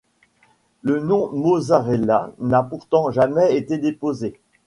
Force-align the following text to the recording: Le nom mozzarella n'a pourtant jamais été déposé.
Le 0.81 0.99
nom 0.99 1.29
mozzarella 1.31 2.31
n'a 2.39 2.63
pourtant 2.63 3.11
jamais 3.11 3.55
été 3.55 3.77
déposé. 3.77 4.39